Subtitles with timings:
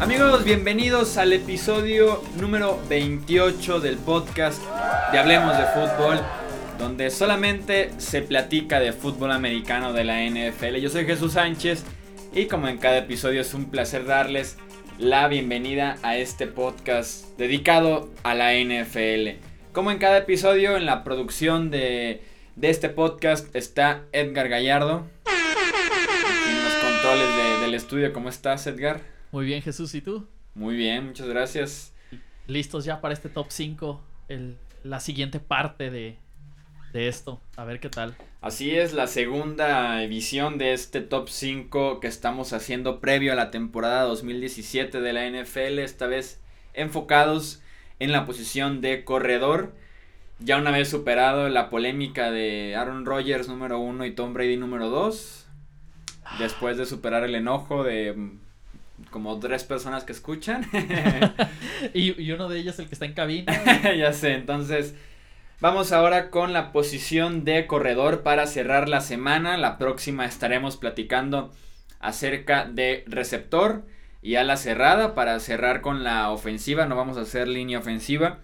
[0.00, 4.60] Amigos, bienvenidos al episodio número 28 del podcast
[5.12, 6.18] de Hablemos de Fútbol,
[6.78, 10.76] donde solamente se platica de fútbol americano de la NFL.
[10.76, 11.84] Yo soy Jesús Sánchez
[12.34, 14.58] y como en cada episodio es un placer darles
[14.98, 19.40] la bienvenida a este podcast dedicado a la NFL.
[19.72, 22.22] Como en cada episodio, en la producción de,
[22.58, 25.06] de este podcast está Edgar Gallardo.
[26.48, 29.00] En los controles del estudio, ¿cómo estás Edgar?
[29.30, 30.26] Muy bien, Jesús, ¿y tú?
[30.54, 31.94] Muy bien, muchas gracias.
[32.48, 36.18] Listos ya para este top 5, el, la siguiente parte de,
[36.92, 37.40] de esto.
[37.56, 38.16] A ver qué tal.
[38.40, 43.52] Así es, la segunda edición de este top 5 que estamos haciendo previo a la
[43.52, 46.40] temporada 2017 de la NFL, esta vez
[46.74, 47.62] enfocados
[48.00, 49.74] en la posición de corredor.
[50.40, 54.88] Ya una vez superado la polémica de Aaron Rodgers número 1 y Tom Brady número
[54.88, 55.46] 2,
[56.38, 58.30] después de superar el enojo de
[59.10, 60.64] como tres personas que escuchan.
[61.94, 63.52] y, y, uno de ellos el que está en cabina.
[63.96, 64.94] ya sé, entonces
[65.60, 69.56] vamos ahora con la posición de corredor para cerrar la semana.
[69.56, 71.52] La próxima estaremos platicando
[71.98, 73.84] acerca de receptor
[74.22, 76.86] y ala cerrada para cerrar con la ofensiva.
[76.86, 78.38] No vamos a hacer línea ofensiva.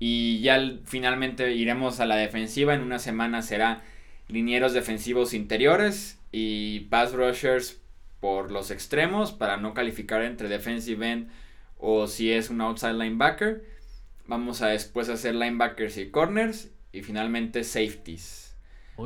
[0.00, 2.74] Y ya finalmente iremos a la defensiva.
[2.74, 3.82] En una semana será
[4.26, 7.80] linieros defensivos interiores y pass rushers
[8.18, 11.28] por los extremos para no calificar entre defensive end
[11.78, 13.64] o si es un outside linebacker.
[14.26, 18.54] Vamos a después hacer linebackers y corners y finalmente safeties.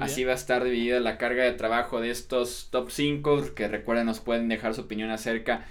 [0.00, 4.06] Así va a estar dividida la carga de trabajo de estos top 5 que recuerden
[4.06, 5.66] nos pueden dejar su opinión acerca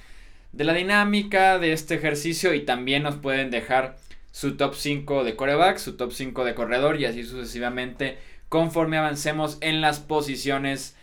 [0.54, 3.98] de la dinámica de este ejercicio y también nos pueden dejar
[4.34, 8.17] su top 5 de coreback, su top 5 de corredor y así sucesivamente
[8.50, 10.98] conforme avancemos en las posiciones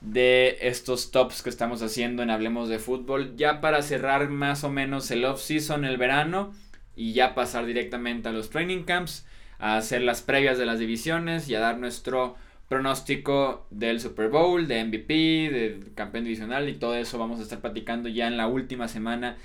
[0.00, 3.36] de estos tops que estamos haciendo en Hablemos de Fútbol.
[3.36, 6.52] Ya para cerrar más o menos el off-season, el verano,
[6.96, 9.24] y ya pasar directamente a los training camps,
[9.60, 12.34] a hacer las previas de las divisiones y a dar nuestro
[12.68, 17.60] pronóstico del Super Bowl, de MVP, de campeón divisional y todo eso vamos a estar
[17.60, 19.36] platicando ya en la última semana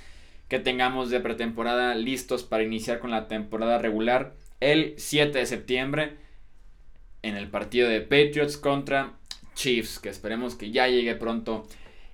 [0.50, 6.16] que tengamos de pretemporada listos para iniciar con la temporada regular el 7 de septiembre
[7.22, 9.12] en el partido de Patriots contra
[9.54, 11.68] Chiefs, que esperemos que ya llegue pronto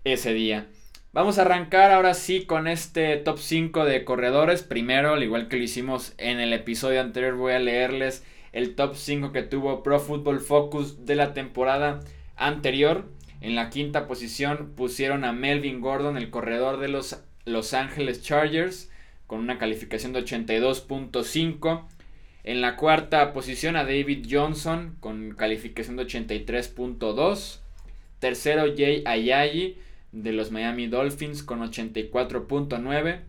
[0.04, 0.66] ese día.
[1.14, 4.62] Vamos a arrancar ahora sí con este top 5 de corredores.
[4.62, 8.22] Primero, al igual que lo hicimos en el episodio anterior, voy a leerles
[8.52, 12.00] el top 5 que tuvo Pro Football Focus de la temporada
[12.36, 13.08] anterior.
[13.40, 18.90] En la quinta posición pusieron a Melvin Gordon, el corredor de los Los Angeles Chargers,
[19.26, 21.86] con una calificación de 82.5.
[22.44, 27.60] En la cuarta posición a David Johnson con calificación de 83.2.
[28.18, 29.78] Tercero Jay Ayayi
[30.12, 33.20] de los Miami Dolphins con 84.9.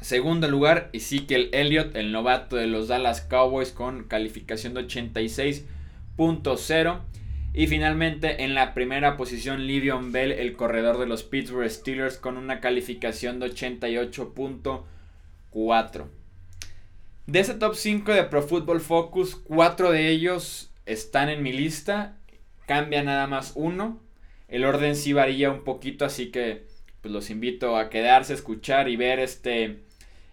[0.00, 7.00] Segundo lugar Ezekiel Elliott, el novato de los Dallas Cowboys con calificación de 86.0.
[7.52, 12.36] Y finalmente en la primera posición Livion Bell, el corredor de los Pittsburgh Steelers con
[12.36, 16.04] una calificación de 88.4.
[17.26, 22.16] De ese top 5 de Pro Football Focus, 4 de ellos están en mi lista.
[22.66, 24.00] Cambia nada más uno.
[24.46, 26.68] El orden sí varía un poquito, así que
[27.00, 29.80] pues los invito a quedarse, escuchar y ver este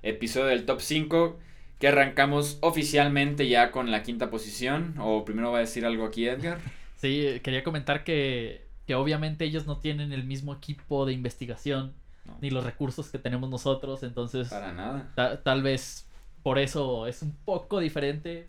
[0.03, 1.39] episodio del top 5
[1.79, 4.95] que arrancamos oficialmente ya con la quinta posición.
[4.99, 6.59] O primero va a decir algo aquí Edgar.
[6.97, 11.93] Sí, quería comentar que, que obviamente ellos no tienen el mismo equipo de investigación
[12.41, 14.49] ni los recursos que tenemos nosotros, entonces...
[14.49, 15.41] Para nada.
[15.43, 16.07] tal vez
[16.43, 18.47] por eso es un poco diferente.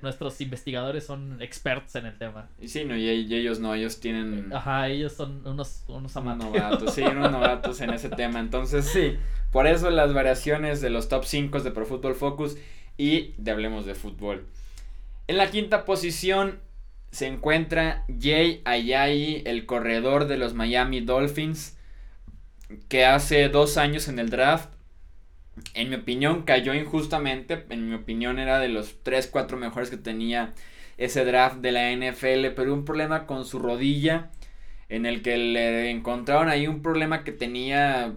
[0.00, 2.48] Nuestros investigadores son expertos en el tema.
[2.64, 4.50] Sí, no, y, ellos no, ellos tienen...
[4.52, 8.40] Ajá, ellos son unos, unos novatos, sí, unos novatos en ese tema.
[8.40, 9.18] Entonces, sí,
[9.52, 12.56] por eso las variaciones de los top 5 de Pro Football Focus
[12.96, 14.46] y de Hablemos de Fútbol.
[15.26, 16.60] En la quinta posición
[17.14, 21.78] se encuentra Jay Ayayi, el corredor de los Miami Dolphins,
[22.88, 24.74] que hace dos años en el draft
[25.74, 27.64] en mi opinión, cayó injustamente.
[27.70, 30.52] En mi opinión, era de los 3-4 mejores que tenía
[30.98, 32.54] ese draft de la NFL.
[32.54, 34.30] Pero un problema con su rodilla.
[34.88, 38.14] En el que le encontraron ahí un problema que tenía.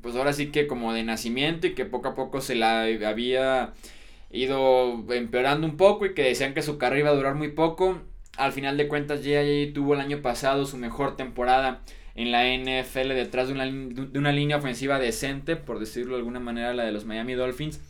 [0.00, 1.66] Pues ahora sí que como de nacimiento.
[1.66, 3.74] Y que poco a poco se la había
[4.30, 6.06] ido empeorando un poco.
[6.06, 8.00] Y que decían que su carrera iba a durar muy poco.
[8.40, 9.42] Al final de cuentas, ya
[9.74, 11.82] tuvo el año pasado su mejor temporada
[12.14, 16.40] en la NFL detrás de una, de una línea ofensiva decente, por decirlo de alguna
[16.40, 17.80] manera, la de los Miami Dolphins,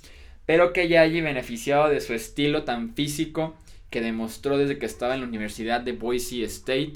[0.46, 3.56] pero que haya beneficiado de su estilo tan físico
[3.90, 6.94] que demostró desde que estaba en la Universidad de Boise State.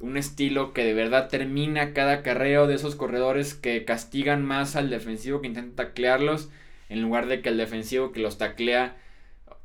[0.00, 4.90] Un estilo que de verdad termina cada carreo de esos corredores que castigan más al
[4.90, 6.50] defensivo que intenta taclearlos,
[6.88, 8.96] en lugar de que el defensivo que los taclea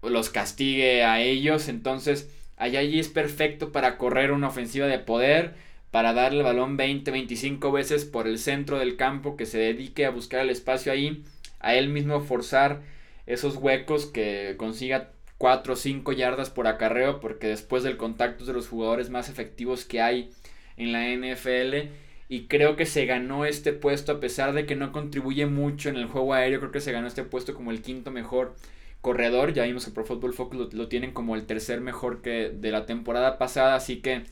[0.01, 1.67] los castigue a ellos.
[1.67, 2.29] Entonces,
[2.59, 5.55] allí es perfecto para correr una ofensiva de poder,
[5.91, 10.05] para darle el balón 20, 25 veces por el centro del campo, que se dedique
[10.05, 11.23] a buscar el espacio ahí,
[11.59, 12.81] a él mismo forzar
[13.25, 18.47] esos huecos, que consiga 4 o 5 yardas por acarreo, porque después del contacto es
[18.47, 20.29] de los jugadores más efectivos que hay
[20.75, 21.89] en la NFL.
[22.27, 25.95] Y creo que se ganó este puesto a pesar de que no contribuye mucho en
[25.95, 26.59] el juego aéreo.
[26.59, 28.55] Creo que se ganó este puesto como el quinto mejor
[29.01, 29.53] corredor.
[29.53, 32.85] Ya vimos que Pro Football Focus lo, tienen como el tercer mejor que de la
[32.85, 33.75] temporada pasada.
[33.75, 34.23] Así que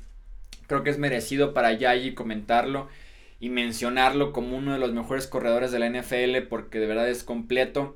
[0.67, 2.87] creo que es merecido para Yayi comentarlo
[3.39, 7.23] y mencionarlo como uno de los mejores corredores de la NFL porque de verdad es
[7.23, 7.95] completo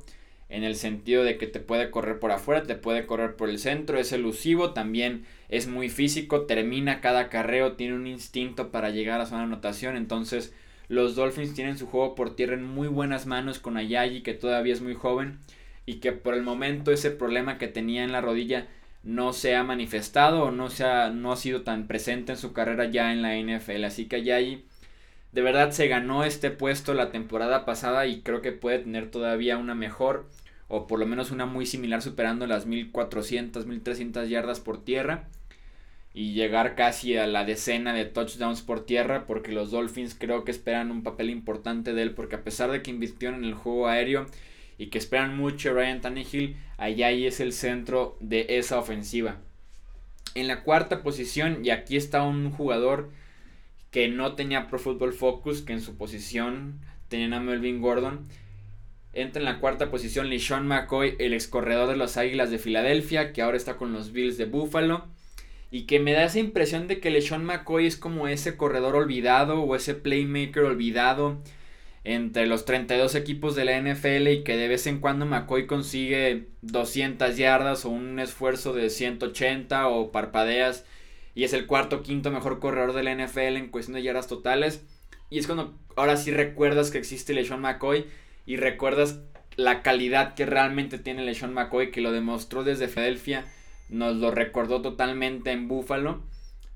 [0.50, 3.58] en el sentido de que te puede correr por afuera, te puede correr por el
[3.58, 9.22] centro, es elusivo, también es muy físico, termina cada carreo, tiene un instinto para llegar
[9.22, 10.54] a zona de anotación, entonces
[10.90, 14.74] los Dolphins tienen su juego por tierra en muy buenas manos con Ayayi que todavía
[14.74, 15.40] es muy joven
[15.86, 18.68] y que por el momento ese problema que tenía en la rodilla
[19.04, 22.86] no se ha manifestado o no, ha, no ha sido tan presente en su carrera
[22.86, 23.84] ya en la NFL.
[23.86, 24.66] Así que Ayayi
[25.32, 29.58] de verdad se ganó este puesto la temporada pasada y creo que puede tener todavía
[29.58, 30.28] una mejor
[30.68, 35.28] o por lo menos una muy similar superando las 1400, 1300 yardas por tierra
[36.14, 40.52] y llegar casi a la decena de touchdowns por tierra porque los Dolphins creo que
[40.52, 43.88] esperan un papel importante de él porque a pesar de que invirtieron en el juego
[43.88, 44.26] aéreo
[44.82, 49.38] y que esperan mucho Ryan Tannehill, allá ahí es el centro de esa ofensiva.
[50.34, 53.12] En la cuarta posición, y aquí está un jugador
[53.92, 56.80] que no tenía Pro Football Focus, que en su posición
[57.10, 58.28] tenían a Melvin Gordon.
[59.14, 63.34] Entra en la cuarta posición LeSean McCoy, el ex corredor de las Águilas de Filadelfia,
[63.34, 65.06] que ahora está con los Bills de Buffalo.
[65.70, 69.62] Y que me da esa impresión de que LeSean McCoy es como ese corredor olvidado
[69.62, 71.38] o ese playmaker olvidado
[72.04, 76.48] entre los 32 equipos de la NFL y que de vez en cuando McCoy consigue
[76.62, 80.86] 200 yardas o un esfuerzo de 180 o parpadeas
[81.36, 84.84] y es el cuarto quinto mejor corredor de la NFL en cuestión de yardas totales.
[85.30, 88.06] Y es cuando ahora sí recuerdas que existe LeSean McCoy
[88.46, 89.20] y recuerdas
[89.56, 93.46] la calidad que realmente tiene LeSean McCoy que lo demostró desde Filadelfia,
[93.90, 96.24] nos lo recordó totalmente en Buffalo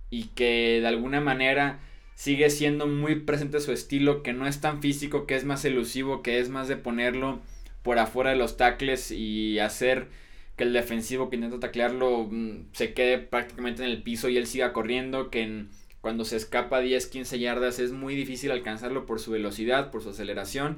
[0.10, 1.80] y que de alguna manera
[2.15, 6.23] sigue siendo muy presente su estilo, que no es tan físico, que es más elusivo,
[6.23, 7.39] que es más de ponerlo
[7.83, 10.07] por afuera de los tackles y hacer
[10.56, 14.47] que el defensivo que intenta taclearlo mm, se quede prácticamente en el piso y él
[14.47, 15.65] siga corriendo, que
[16.01, 20.09] cuando se escapa 10, 15 yardas es muy difícil alcanzarlo por su velocidad, por su
[20.09, 20.77] aceleración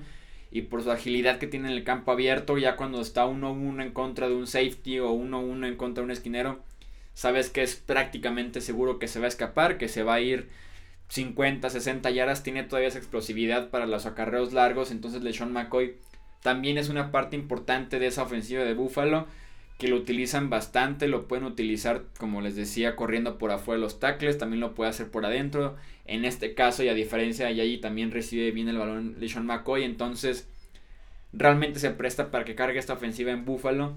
[0.51, 3.91] y por su agilidad que tiene en el campo abierto, ya cuando está 1-1 en
[3.91, 6.59] contra de un safety o 1-1 en contra de un esquinero,
[7.13, 10.47] sabes que es prácticamente seguro que se va a escapar, que se va a ir
[11.09, 15.95] 50, 60 yardas, tiene todavía esa explosividad para los acarreos largos, entonces LeSean McCoy
[16.41, 19.27] también es una parte importante de esa ofensiva de Buffalo
[19.77, 24.37] que lo utilizan bastante, lo pueden utilizar como les decía corriendo por afuera los tackles,
[24.37, 25.75] también lo puede hacer por adentro,
[26.05, 29.83] en este caso y a diferencia de allí también recibe bien el balón LeSean McCoy,
[29.83, 30.49] entonces
[31.31, 33.95] realmente se presta para que cargue esta ofensiva en Buffalo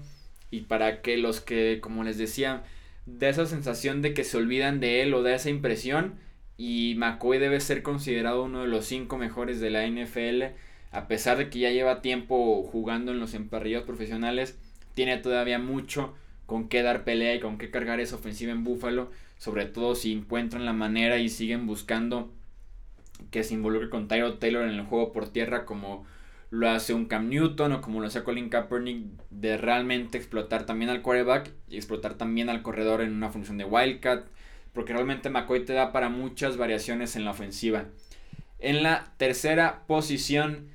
[0.51, 2.63] y para que los que como les decía
[3.05, 6.15] de esa sensación de que se olvidan de él o de esa impresión
[6.63, 10.53] y McCoy debe ser considerado uno de los cinco mejores de la NFL,
[10.91, 14.59] a pesar de que ya lleva tiempo jugando en los emparrillados profesionales,
[14.93, 16.13] tiene todavía mucho
[16.45, 20.11] con qué dar pelea y con qué cargar esa ofensiva en Buffalo, sobre todo si
[20.11, 22.31] encuentran la manera y siguen buscando
[23.31, 26.05] que se involucre con Tyro Taylor en el juego por tierra como
[26.51, 30.91] lo hace un Cam Newton o como lo hace Colin Kaepernick de realmente explotar también
[30.91, 34.25] al quarterback y explotar también al corredor en una función de wildcat
[34.73, 37.85] porque realmente McCoy te da para muchas variaciones en la ofensiva.
[38.59, 40.69] En la tercera posición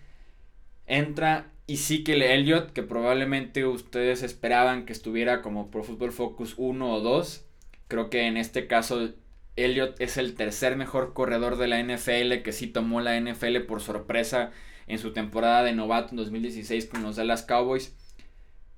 [0.86, 7.00] entra Ezekiel Elliott, que probablemente ustedes esperaban que estuviera como Pro Football Focus 1 o
[7.00, 7.44] 2.
[7.88, 9.10] Creo que en este caso
[9.56, 13.80] Elliott es el tercer mejor corredor de la NFL que sí tomó la NFL por
[13.80, 14.52] sorpresa
[14.86, 17.96] en su temporada de novato en 2016 con los Dallas Cowboys.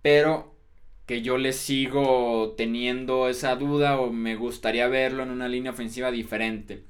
[0.01, 0.58] Pero
[1.09, 6.11] que yo le sigo teniendo esa duda o me gustaría verlo en una línea ofensiva
[6.11, 6.85] diferente.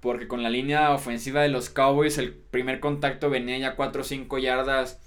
[0.00, 4.04] Porque con la línea ofensiva de los Cowboys el primer contacto venía ya 4 o
[4.04, 5.00] 5 yardas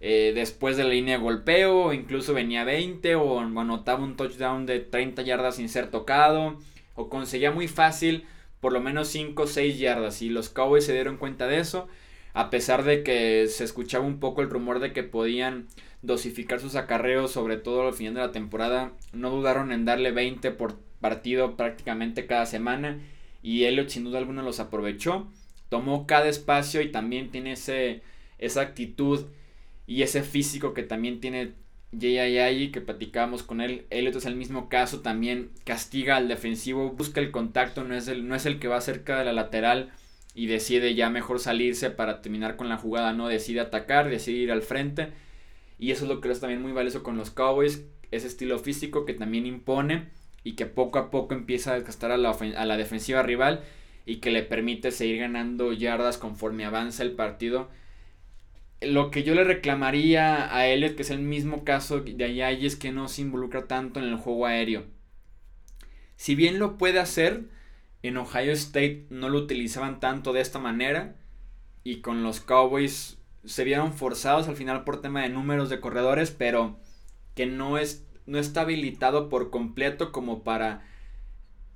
[0.00, 4.80] eh, después de la línea de golpeo, incluso venía 20 o anotaba un touchdown de
[4.80, 6.58] 30 yardas sin ser tocado,
[6.94, 8.26] o conseguía muy fácil
[8.60, 11.88] por lo menos 5 o 6 yardas y los Cowboys se dieron cuenta de eso,
[12.34, 15.66] a pesar de que se escuchaba un poco el rumor de que podían
[16.04, 18.92] dosificar sus acarreos, sobre todo al final de la temporada.
[19.12, 22.98] No dudaron en darle 20 por partido prácticamente cada semana
[23.42, 25.28] y Elliot sin duda alguna los aprovechó.
[25.68, 28.02] Tomó cada espacio y también tiene ese,
[28.38, 29.26] esa actitud
[29.86, 31.52] y ese físico que también tiene
[32.00, 33.86] Jay que platicábamos con él.
[33.90, 38.26] Elliot es el mismo caso, también castiga al defensivo, busca el contacto, no es el,
[38.26, 39.92] no es el que va cerca de la lateral
[40.34, 44.52] y decide ya mejor salirse para terminar con la jugada, no decide atacar, decide ir
[44.52, 45.12] al frente.
[45.78, 49.04] Y eso es lo que es también muy valioso con los Cowboys, ese estilo físico
[49.04, 50.08] que también impone
[50.44, 53.64] y que poco a poco empieza a desgastar a la, a la defensiva rival
[54.06, 57.70] y que le permite seguir ganando yardas conforme avanza el partido.
[58.80, 62.76] Lo que yo le reclamaría a Elliot, que es el mismo caso de Ayayi, es
[62.76, 64.84] que no se involucra tanto en el juego aéreo.
[66.16, 67.44] Si bien lo puede hacer,
[68.02, 71.16] en Ohio State no lo utilizaban tanto de esta manera.
[71.82, 76.30] Y con los Cowboys se vieron forzados al final por tema de números de corredores,
[76.30, 76.78] pero
[77.34, 80.82] que no es no está habilitado por completo como para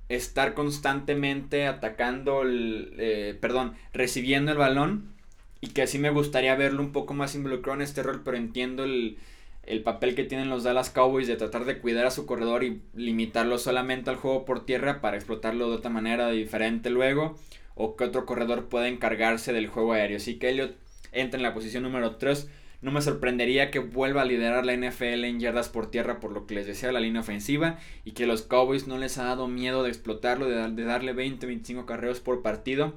[0.09, 5.13] estar constantemente atacando, el, eh, perdón, recibiendo el balón
[5.61, 8.83] y que así me gustaría verlo un poco más involucrado en este rol, pero entiendo
[8.83, 9.17] el,
[9.63, 12.81] el papel que tienen los Dallas Cowboys de tratar de cuidar a su corredor y
[12.95, 17.37] limitarlo solamente al juego por tierra para explotarlo de otra manera diferente luego
[17.75, 20.17] o que otro corredor pueda encargarse del juego aéreo.
[20.17, 20.75] Así que Elliot
[21.11, 22.49] entra en la posición número 3
[22.81, 26.47] no me sorprendería que vuelva a liderar la NFL en yardas por tierra por lo
[26.47, 29.83] que les decía la línea ofensiva y que los Cowboys no les ha dado miedo
[29.83, 32.93] de explotarlo, de, darle 20-25 carreos por partido.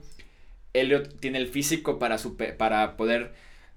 [0.73, 2.17] Elliot tiene el físico para,
[2.59, 3.33] para poder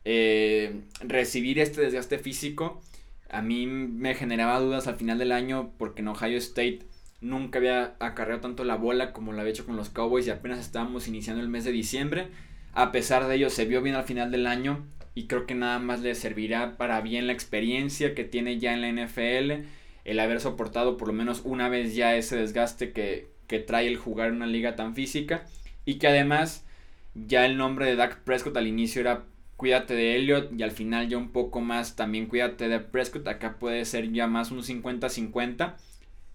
[0.06, 2.82] eh, recibir este desgaste físico.
[3.30, 6.82] A mí me generaba dudas al final del año porque en Ohio State
[7.20, 10.60] nunca había acarreado tanto la bola como lo había hecho con los Cowboys y apenas
[10.60, 12.28] estábamos iniciando el mes de diciembre.
[12.76, 15.80] A pesar de ello, se vio bien al final del año y creo que nada
[15.80, 19.66] más le servirá para bien la experiencia que tiene ya en la NFL,
[20.04, 23.34] el haber soportado por lo menos una vez ya ese desgaste que,
[23.66, 25.46] trae el jugar en una liga tan física
[25.86, 26.66] y que además
[27.14, 29.24] ya el nombre de Dak Prescott al inicio era
[29.56, 33.58] cuídate de Elliot y al final ya un poco más también cuídate de Prescott, acá
[33.58, 35.76] puede ser ya más un 50-50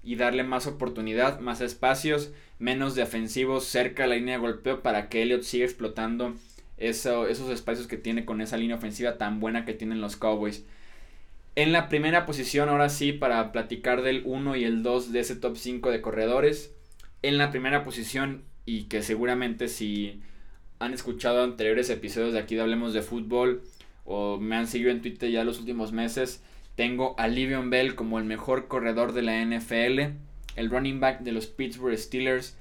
[0.02, 5.08] y darle más oportunidad, más espacios, menos defensivos cerca de la línea de golpeo para
[5.08, 6.34] que Elliot siga explotando
[6.78, 10.64] esos espacios que tiene con esa línea ofensiva tan buena que tienen los Cowboys.
[11.56, 15.36] En la primera posición, ahora sí, para platicar del 1 y el 2 de ese
[15.36, 16.74] top 5 de corredores.
[17.22, 20.22] En la primera posición, y que seguramente si
[20.78, 23.62] han escuchado anteriores episodios de aquí de Hablemos de Fútbol
[24.04, 26.42] o me han seguido en Twitter ya los últimos meses,
[26.80, 30.16] tengo a Livion Bell como el mejor corredor de la NFL,
[30.56, 32.56] el running back de los Pittsburgh Steelers.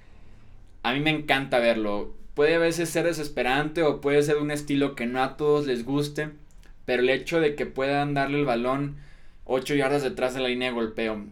[0.83, 4.93] A mí me encanta verlo puede a veces ser desesperante o puede ser un estilo
[4.93, 6.31] que no a todos les guste,
[6.83, 8.97] pero el hecho de que puedan darle el balón
[9.45, 11.23] 8 yardas detrás de la línea de golpeo,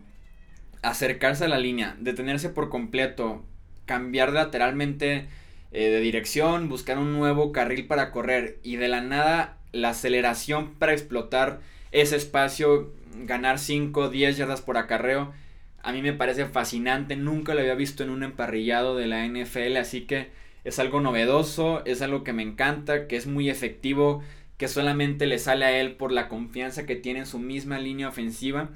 [0.82, 3.44] acercarse a la línea, detenerse por completo,
[3.86, 5.28] cambiar lateralmente
[5.74, 10.76] eh, de dirección, buscar un nuevo carril para correr y de la nada la aceleración
[10.76, 11.60] para explotar
[11.92, 15.34] ese espacio, ganar 5, 10 yardas por acarreo.
[15.82, 19.78] A mí me parece fascinante, nunca lo había visto en un emparrillado de la NFL,
[19.78, 20.30] así que
[20.64, 24.22] es algo novedoso, es algo que me encanta, que es muy efectivo,
[24.58, 28.10] que solamente le sale a él por la confianza que tiene en su misma línea
[28.10, 28.70] ofensiva,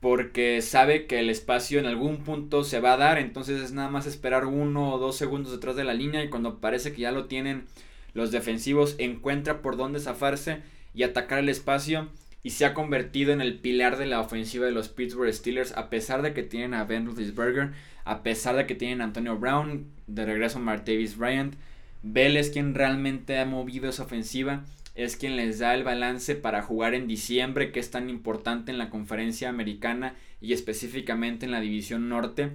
[0.00, 3.88] porque sabe que el espacio en algún punto se va a dar, entonces es nada
[3.88, 7.12] más esperar uno o dos segundos detrás de la línea y cuando parece que ya
[7.12, 7.64] lo tienen
[8.12, 10.62] los defensivos, encuentra por dónde zafarse
[10.94, 12.08] y atacar el espacio
[12.42, 15.90] y se ha convertido en el pilar de la ofensiva de los Pittsburgh Steelers a
[15.90, 17.72] pesar de que tienen a Ben Roethlisberger,
[18.04, 21.54] a pesar de que tienen a Antonio Brown, de regreso Martavis Bryant,
[22.02, 24.64] Bell es quien realmente ha movido esa ofensiva,
[24.94, 28.78] es quien les da el balance para jugar en diciembre, que es tan importante en
[28.78, 32.52] la conferencia americana y específicamente en la división norte.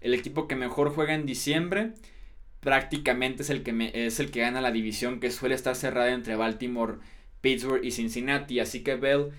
[0.00, 1.92] El equipo que mejor juega en diciembre
[2.60, 6.36] prácticamente es el que, es el que gana la división que suele estar cerrada entre
[6.36, 6.98] Baltimore,
[7.40, 8.60] Pittsburgh y Cincinnati.
[8.60, 9.30] Así que Bell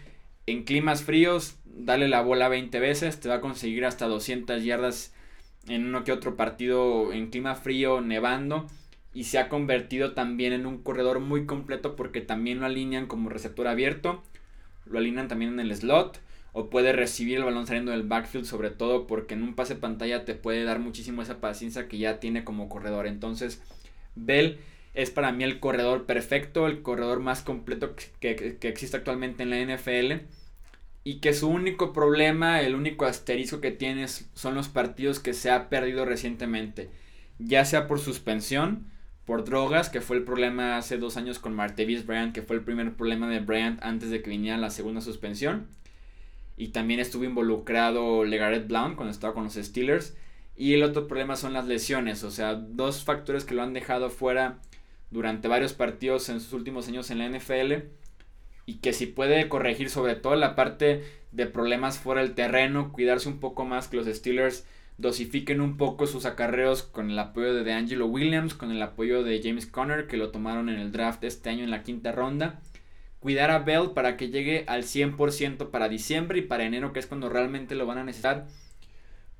[0.48, 5.13] en climas fríos, dale la bola 20 veces, te va a conseguir hasta 200 yardas
[5.67, 8.67] en uno que otro partido en clima frío, nevando.
[9.13, 13.29] Y se ha convertido también en un corredor muy completo porque también lo alinean como
[13.29, 14.24] receptor abierto.
[14.86, 16.20] Lo alinean también en el slot.
[16.53, 20.25] O puede recibir el balón saliendo del backfield, sobre todo porque en un pase pantalla
[20.25, 23.08] te puede dar muchísimo esa paciencia que ya tiene como corredor.
[23.08, 23.62] Entonces,
[24.15, 24.60] Bell
[24.94, 29.50] es para mí el corredor perfecto, el corredor más completo que, que existe actualmente en
[29.50, 30.26] la NFL
[31.04, 35.50] y que su único problema, el único asterisco que tiene son los partidos que se
[35.50, 36.90] ha perdido recientemente,
[37.40, 38.92] ya sea por suspensión,
[39.26, 42.64] por drogas, que fue el problema hace dos años con Martavis Bryant, que fue el
[42.64, 45.68] primer problema de Bryant antes de que viniera la segunda suspensión.
[46.58, 50.16] Y también estuvo involucrado Legaret Blount cuando estaba con los Steelers.
[50.56, 54.10] Y el otro problema son las lesiones, o sea, dos factores que lo han dejado
[54.10, 54.60] fuera
[55.12, 57.86] durante varios partidos en sus últimos años en la NFL
[58.65, 63.30] y que si puede corregir sobre todo la parte de problemas fuera del terreno, cuidarse
[63.30, 64.65] un poco más que los Steelers
[64.98, 69.41] dosifiquen un poco sus acarreos con el apoyo de DeAngelo Williams, con el apoyo de
[69.44, 72.62] James Conner, que lo tomaron en el draft este año en la quinta ronda.
[73.20, 77.08] Cuidar a Bell para que llegue al 100% para diciembre y para enero, que es
[77.08, 78.48] cuando realmente lo van a necesitar.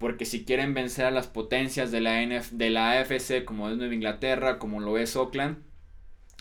[0.02, 3.78] Porque si quieren vencer a las potencias de la, NF, de la AFC, como es
[3.78, 5.60] Nueva Inglaterra, como lo es Oakland,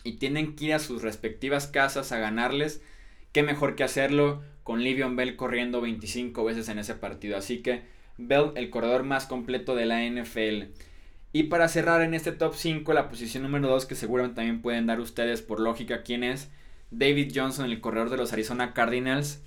[0.02, 2.82] y tienen que ir a sus respectivas casas a ganarles,
[3.32, 7.36] qué mejor que hacerlo con Livion Bell corriendo 25 veces en ese partido.
[7.36, 7.82] Así que
[8.16, 10.72] Bell, el corredor más completo de la NFL.
[11.34, 14.86] Y para cerrar en este top 5, la posición número 2, que seguramente también pueden
[14.86, 16.50] dar ustedes por lógica quién es,
[16.90, 19.42] David Johnson, el corredor de los Arizona Cardinals.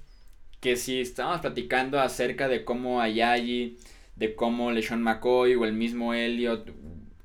[0.59, 3.79] Que si estamos platicando acerca de cómo Ayayi,
[4.15, 6.69] de cómo LeSean McCoy o el mismo Elliott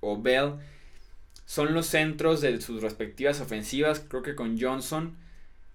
[0.01, 0.55] o Bell
[1.45, 5.17] son los centros de sus respectivas ofensivas, creo que con Johnson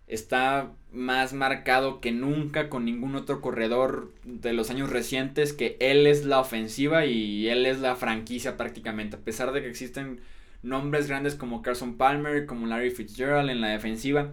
[0.07, 6.05] está más marcado que nunca con ningún otro corredor de los años recientes que él
[6.05, 9.15] es la ofensiva y él es la franquicia prácticamente.
[9.15, 10.21] A pesar de que existen
[10.61, 14.31] nombres grandes como Carson Palmer, como Larry Fitzgerald en la defensiva,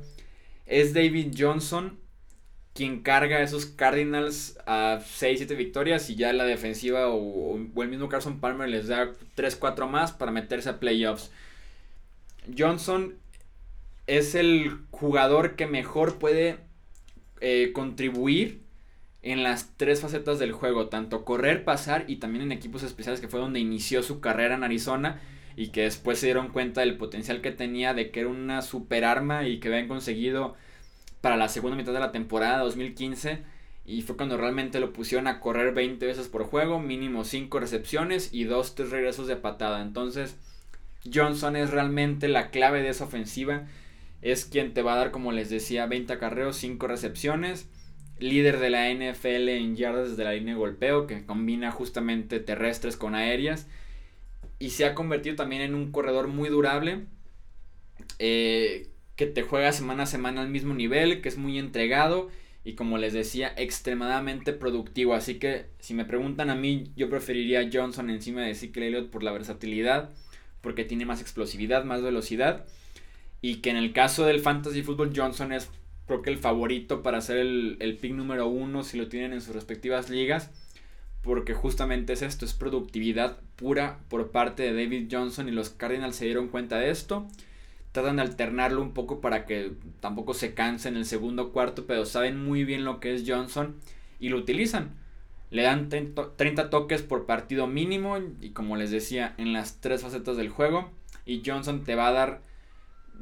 [0.66, 1.98] es David Johnson
[2.74, 8.40] quien carga esos Cardinals a 6-7 victorias y ya la defensiva o, el mismo Carson
[8.40, 11.30] Palmer les da 3-4 más para meterse a playoffs.
[12.56, 13.14] Johnson
[14.06, 16.58] es el jugador que mejor puede
[17.40, 18.62] eh, contribuir
[19.22, 23.28] en las tres facetas del juego, tanto correr, pasar y también en equipos especiales, que
[23.28, 25.20] fue donde inició su carrera en Arizona
[25.56, 29.04] y que después se dieron cuenta del potencial que tenía, de que era una super
[29.04, 30.56] arma y que habían conseguido
[31.20, 33.42] para la segunda mitad de la temporada 2015.
[33.84, 38.32] Y fue cuando realmente lo pusieron a correr 20 veces por juego, mínimo 5 recepciones
[38.32, 39.82] y 2-3 regresos de patada.
[39.82, 40.36] Entonces,
[41.12, 43.66] Johnson es realmente la clave de esa ofensiva
[44.22, 47.68] es quien te va a dar, como les decía, 20 acarreos, 5 recepciones.
[48.18, 52.96] Líder de la NFL en yardas desde la línea de golpeo, que combina justamente terrestres
[52.96, 53.66] con aéreas.
[54.58, 57.06] Y se ha convertido también en un corredor muy durable.
[58.18, 58.88] Eh,
[59.20, 62.30] que te juega semana a semana al mismo nivel, que es muy entregado
[62.64, 65.12] y como les decía, extremadamente productivo.
[65.12, 69.22] Así que si me preguntan a mí, yo preferiría Johnson encima de Ezekiel Elliott por
[69.22, 70.08] la versatilidad,
[70.62, 72.64] porque tiene más explosividad, más velocidad
[73.42, 75.68] y que en el caso del Fantasy Football Johnson es
[76.06, 79.42] creo que el favorito para ser el, el pick número uno si lo tienen en
[79.42, 80.50] sus respectivas ligas.
[81.20, 86.16] Porque justamente es esto, es productividad pura por parte de David Johnson y los Cardinals
[86.16, 87.28] se dieron cuenta de esto.
[87.92, 92.06] Tratan de alternarlo un poco para que tampoco se canse en el segundo cuarto, pero
[92.06, 93.76] saben muy bien lo que es Johnson
[94.20, 94.94] y lo utilizan.
[95.50, 100.36] Le dan 30 toques por partido mínimo y como les decía, en las tres facetas
[100.36, 100.90] del juego.
[101.26, 102.42] Y Johnson te va a dar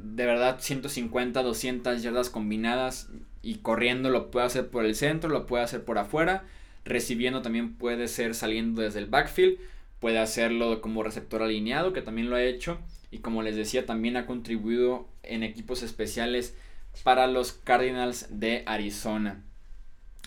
[0.01, 3.09] de verdad 150, 200 yardas combinadas
[3.41, 6.43] y corriendo lo puede hacer por el centro, lo puede hacer por afuera,
[6.85, 9.57] recibiendo también puede ser saliendo desde el backfield,
[9.99, 12.79] puede hacerlo como receptor alineado, que también lo ha hecho,
[13.11, 16.55] y como les decía, también ha contribuido en equipos especiales
[17.03, 19.43] para los Cardinals de Arizona.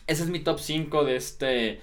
[0.06, 1.80] Ese es mi top 5 de este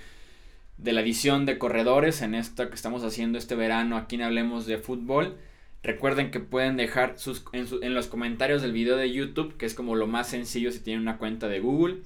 [0.78, 4.66] de la edición de corredores en esta que estamos haciendo este verano aquí en Hablemos
[4.66, 5.38] de Fútbol.
[5.84, 9.96] Recuerden que pueden dejar sus, en, los comentarios del video de YouTube, que es como
[9.96, 11.98] lo más sencillo si tienen una cuenta de Google,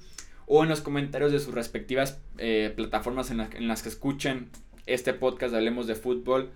[0.46, 4.50] o en los comentarios de sus respectivas eh, plataformas en, en, las que escuchen
[4.86, 6.50] este podcast de Hablemos de Fútbol,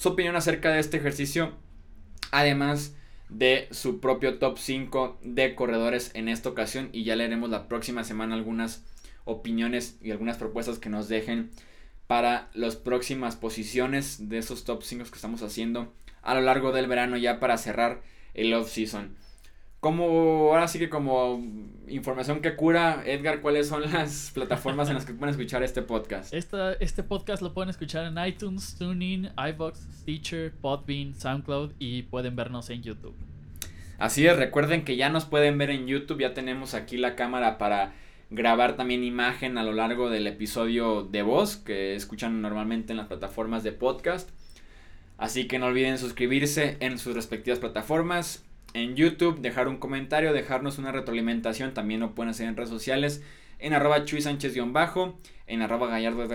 [0.00, 1.52] su opinión acerca de este ejercicio,
[2.30, 2.96] además
[3.28, 8.02] de su propio top 5 de corredores en esta ocasión, y ya leeremos la próxima
[8.02, 8.82] semana algunas
[9.26, 11.50] opiniones y algunas propuestas que nos dejen
[12.06, 16.86] para las próximas posiciones de esos top 5 que estamos haciendo a lo largo del
[16.86, 18.00] verano ya para cerrar
[18.32, 19.16] el off-season.
[19.80, 21.42] Como ahora sí que como
[21.88, 26.34] información que cura, Edgar, ¿cuáles son las plataformas en las que pueden escuchar este podcast?
[26.34, 32.68] este podcast lo pueden escuchar en iTunes, TuneIn, iBox, Stitcher, Podbean, SoundCloud y pueden vernos
[32.68, 33.14] en YouTube.
[33.98, 37.56] Así es, recuerden que ya nos pueden ver en YouTube, ya tenemos aquí la cámara
[37.56, 37.94] para
[38.28, 43.08] grabar también imagen a lo largo del episodio de voz que escuchan normalmente en las
[43.08, 44.28] plataformas de podcast.
[45.16, 48.44] Así que no olviden suscribirse en sus respectivas plataformas.
[48.72, 51.74] En YouTube, dejar un comentario, dejarnos una retroalimentación.
[51.74, 53.22] También lo pueden hacer en redes sociales.
[53.58, 55.18] En arroba Chuy Sánchez-bajo.
[55.46, 56.26] En arroba Gallardo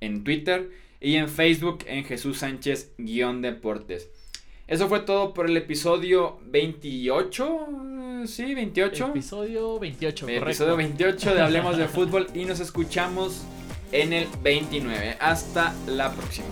[0.00, 0.70] en Twitter.
[1.00, 4.10] Y en Facebook en Jesús Sánchez-deportes.
[4.66, 7.68] Eso fue todo por el episodio 28.
[8.26, 9.08] Sí, 28.
[9.08, 10.26] Episodio 28.
[10.26, 10.44] Correcto.
[10.44, 13.44] Episodio 28 de Hablemos de Fútbol y nos escuchamos
[13.92, 15.16] en el 29.
[15.20, 16.48] Hasta la próxima.